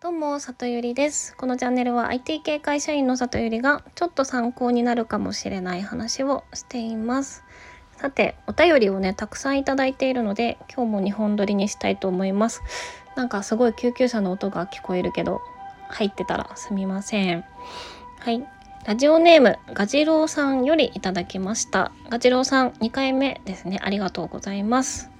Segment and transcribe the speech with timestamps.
[0.00, 1.36] どうも、里ゆりです。
[1.36, 7.42] このチャンネルは IT 系会社員の里ゆりがちょっと参考になるかもしれない話をしています。
[7.96, 12.62] さて、お便りをね、たくさんいただいているので、今日も2本撮りにしたいと思います。
[13.16, 15.40] なんかすごい救急車の音が聞こえるけど、
[15.88, 17.44] 入ってたらすみません。
[18.20, 18.46] はい。
[18.86, 21.90] ラジオネーム、ガジロウさんよりいただきました。
[22.08, 23.80] ガジロウさん、2回目ですね。
[23.82, 25.10] ありがとうございます。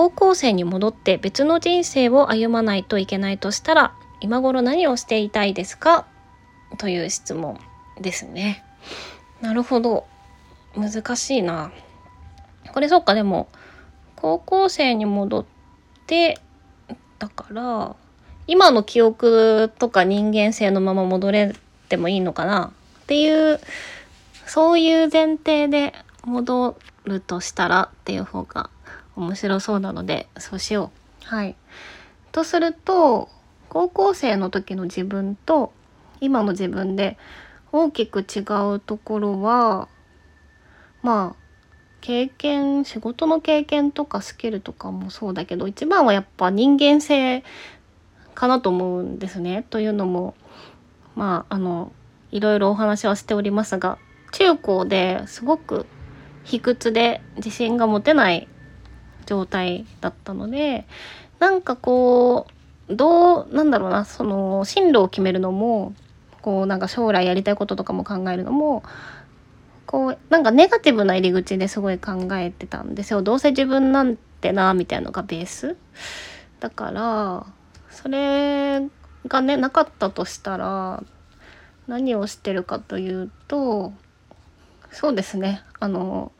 [0.00, 3.92] 高校生に戻って別の人生を歩まないといけないとしたら
[4.22, 6.06] 今頃何をしていたいですか？
[6.78, 7.60] という質問
[8.00, 8.64] ですね。
[9.42, 10.06] なるほど。
[10.74, 11.70] 難しいな。
[12.72, 13.48] これそっかでも
[14.16, 15.44] 高校生に戻っ
[16.06, 16.38] て
[17.18, 17.94] だから
[18.46, 21.54] 今の記憶とか人間性のまま戻れ
[21.90, 22.72] てもいいのかな？
[23.02, 23.60] っていう
[24.46, 25.92] そういう前提で
[26.24, 28.70] 戻るとしたらっていう方が
[29.16, 30.90] 面白そうなのでそうしよ
[31.24, 31.26] う。
[31.26, 31.56] はい。
[32.32, 33.28] とすると
[33.68, 35.72] 高校生の時の自分と
[36.20, 37.18] 今の自分で
[37.72, 38.40] 大きく違
[38.74, 39.88] うところは
[41.02, 41.40] まあ
[42.00, 47.44] 経験仕事の経験とかスキルとかもそうだけど一番はやっぱ人間性
[48.34, 49.66] かなと思うんですね。
[49.70, 50.34] というのも
[51.14, 51.92] まああの
[52.30, 53.98] いろいろお話はしておりますが
[54.32, 55.86] 中高ですごく
[56.44, 58.48] 卑屈で自信が持てない
[59.30, 60.86] 状態だったので
[61.38, 62.48] なんかこ
[62.88, 65.94] うどうなんだろうなその進路を決めるのも
[66.42, 68.82] こうなんか将来やりたいこととかも考えるのも
[69.86, 73.22] こうなんかネガティブな入り口ですごい考えてたんですよ。
[73.22, 75.76] どうせ自分なんてなみたいなのがベース。
[76.58, 77.46] だから
[77.88, 78.82] それ
[79.28, 81.04] がねなかったとしたら
[81.86, 83.92] 何をしてるかというと
[84.90, 85.62] そうですね。
[85.78, 86.32] あの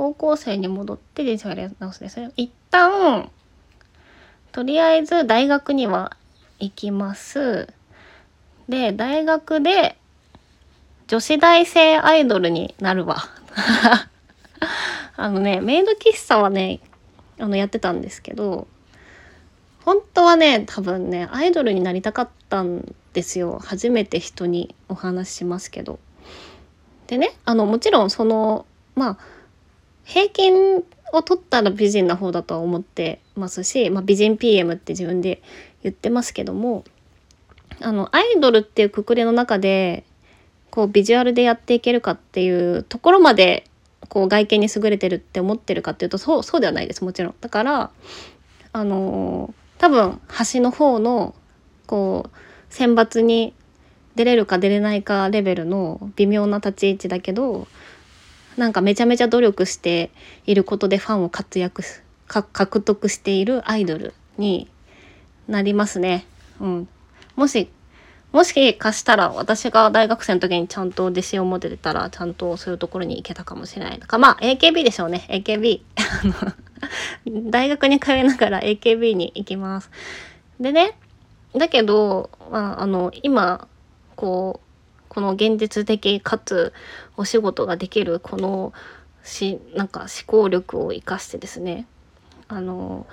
[0.00, 2.32] 高校生に戻って人生をやり直すですね。
[2.34, 3.30] 一旦
[4.50, 6.16] とりあえず大学には
[6.58, 7.68] 行きます。
[8.66, 9.98] で大学で
[11.06, 13.28] 女子大生アイドルになるわ。
[15.18, 16.80] あのねメイド喫茶はね
[17.38, 18.68] あのやってたんですけど
[19.84, 23.60] 本当はね多分ねアイドルになりたかったんですよ。
[23.62, 25.98] 初めて人にお話ししますけど。
[27.06, 28.64] でねあのもちろんその
[28.94, 29.39] まあ
[30.10, 30.82] 平均
[31.12, 35.40] を取ったら美人な方だとは思ってますし、まあ、美人 PM って自分で
[35.84, 36.84] 言ってますけども
[37.80, 40.02] あのアイドルっていうくくりの中で
[40.70, 43.68] こうビジュアルでやっていけるかっていうところまで
[44.08, 47.34] こう外見に優れてるって思ってるかっていうとそうそうではないですもちろん。
[47.40, 47.90] だから
[48.72, 51.36] あの多分端の方の
[51.86, 52.36] こう
[52.68, 53.54] 選抜に
[54.16, 57.68] 出れるか出れないかレベルの微妙な立ち位置だけど
[58.56, 60.10] なんかめちゃめちゃ努力して
[60.46, 64.68] いることでファンを活躍す獲得しているアイドルに
[65.48, 66.24] なりますね。
[66.60, 66.88] うん、
[67.34, 67.68] もし
[68.32, 74.06] もしかしたら私が大学生の時にちゃんと自信を持ててたらちゃんとそういうところに行けたかもしれないと。
[74.06, 75.80] かまあ AKB でしょうね AKB
[77.50, 79.90] 大学に通いながら AKB に行きます。
[80.60, 80.96] でね
[81.56, 83.66] だけど、まあ、あの今
[84.14, 84.69] こう
[85.10, 86.72] この現実的かつ
[87.16, 88.72] お仕事ができるこの
[89.24, 91.86] しなんか思考力を生かしてですね
[92.48, 93.06] あの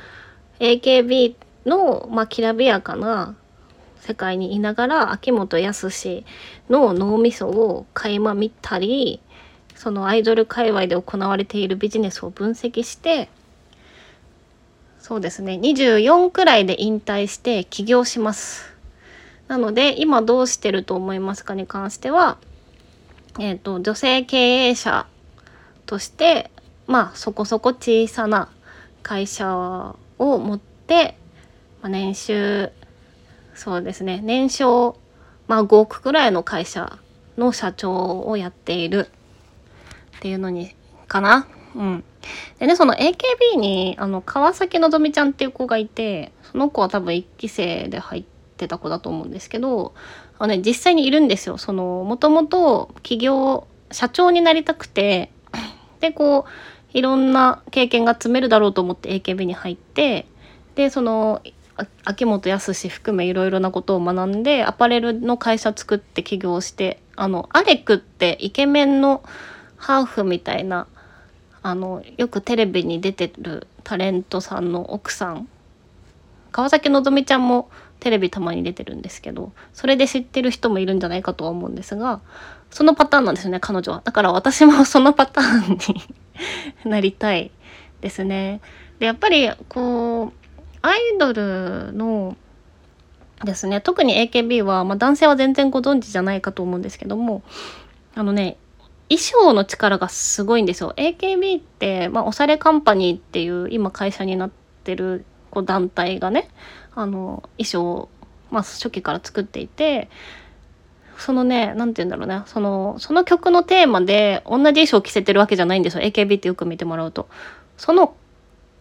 [0.59, 1.35] AKB
[1.65, 3.35] の、まあ、きらびやかな
[3.99, 5.89] 世界にいながら秋元康
[6.69, 9.19] の脳みそを垣間見たり
[9.75, 13.27] そのアイドル界隈で行われているビジネスを分析して
[14.99, 18.76] そうですね24くらいで引退して起業します。
[19.47, 22.37] なので今どうしてると思いますかに関しては、
[23.39, 25.07] えーと、女性経営者
[25.85, 26.51] として
[26.85, 28.49] まあそこそこ小さな
[29.03, 31.17] 会社を持って、
[31.81, 32.71] まあ、年収
[33.55, 34.97] そうですね年商、
[35.47, 36.99] まあ、5億くらいの会社
[37.37, 39.09] の社長をやっている
[40.17, 40.75] っていうのに
[41.07, 41.47] かな。
[41.75, 42.03] うん、
[42.57, 48.36] でねその AKB にあの川崎のぞみちゃんっていう子がいてその子は多分1期生で入って。
[48.57, 49.93] ってた子だと思うんですけど
[50.39, 51.57] あの、ね、実際にいるんですよ。
[51.57, 55.31] そのもともと起業社長になりたくて
[56.01, 60.25] でこういろんな経験が積めるだろうと思って AKB に入って
[60.75, 61.41] でその
[62.03, 69.23] 秋元康含めいろいろなことを学んでアパレルの会社作って起業してあのアレクってイケメンの
[69.77, 70.87] ハーフみたいな
[71.61, 75.47] あのよくテレビに出てるタレントさんの奥さん
[76.51, 82.21] 川崎希ちゃんもテレビたまに出てるんですけどそれで知ってる人もいるんじゃないかとは思うんですが
[82.69, 84.01] そのパターンなんですよね彼女は。
[84.03, 85.77] だから私もそのパターン
[86.83, 87.51] になりたい
[88.01, 88.61] ですね。
[88.99, 90.47] でやっぱりこう
[90.81, 92.35] アイドルの
[93.43, 97.43] ですね特に AKB は、まあ、男性は全然ご存知じゃないかと思うんですけども
[98.15, 98.57] あのね
[99.09, 100.93] 衣装の力がすごいんですよ。
[100.97, 104.51] AKB って、まあ、おしゃれカンパニーっていう今会社になっ
[104.83, 106.49] てるこう団体がね
[106.97, 108.09] あの衣装を、
[108.49, 110.09] まあ、初期から作っていて
[111.19, 117.29] そのね何て言うんだろうねそのその曲のテーマで同じ衣装を着せてるわけじゃないんですよ AKB ってよく見てもらうと。
[117.77, 118.15] その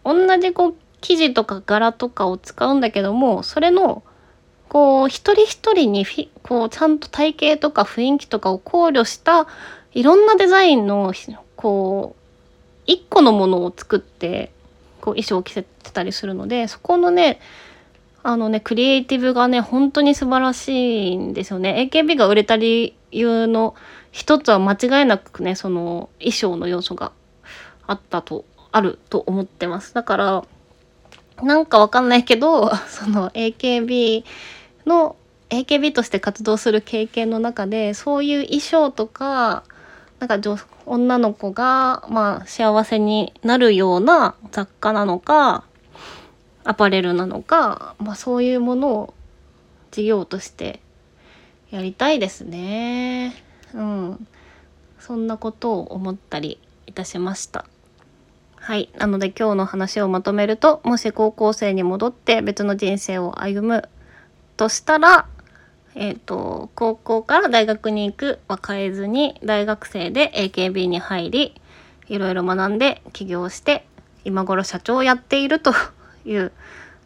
[0.03, 4.01] 同じこう生地とか柄とかを使うんだけどもそれの
[4.67, 9.47] こう一人一人にフィこうちゃんと体型とか雰囲気とかを考慮した
[9.93, 11.13] いろんなデザインの
[11.55, 12.23] こう
[12.87, 14.51] 一個のものを作って
[15.01, 17.39] こう衣装を着せてたりするのでそこのね
[18.27, 21.89] あのねクリエイティブがね本当に素晴らしいんですよね。
[21.89, 23.73] AKB が売れた理由の
[24.11, 27.13] 一つは間違いなくねその衣装の要素が
[27.87, 28.43] あったと
[28.73, 29.93] あると思ってます。
[29.93, 30.43] だから
[31.41, 34.25] なんかわかんないけど その AKB
[34.85, 35.15] の
[35.49, 39.63] AKB として活動する経験の中でそういう衣装とか
[40.19, 45.63] なんか女の子がまあ幸せになるような雑貨なのか
[46.67, 49.13] アパレルなのか、まあ、そういうものを
[49.91, 50.81] 事業として
[51.71, 53.41] やりたいですね。
[53.73, 54.27] うん。
[54.99, 57.65] そんなことを思ったりいたしました。
[58.57, 58.89] はい。
[58.97, 63.87] なので今日の話をまとめると、もし高校生に戻って別の人生を歩む
[64.57, 65.25] としたら、
[65.95, 71.61] えっ、ー、と、高校から大学に行くは変えずに、大学生で AKB に入り、
[72.09, 73.87] いろいろ学んで起業して、
[74.25, 75.71] 今頃社長をやっていると
[76.27, 76.51] いう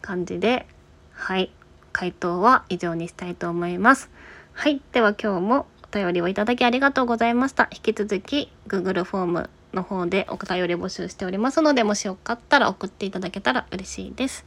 [0.00, 0.66] 感じで、
[1.12, 1.50] はい。
[1.92, 4.10] 回答は以上にしたいと思います。
[4.52, 4.80] はい。
[4.92, 7.68] では今日もお便りをいただきありがとうございました。
[7.70, 14.44] 引き続き Google フォームの方でお便り募集しておりますので、もしよかったら送っていただけたら嬉しいです。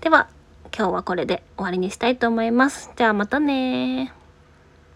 [0.00, 0.28] では、
[0.76, 2.90] 今日はこれで終わりにしたいと思います。
[2.96, 4.17] じゃあまたね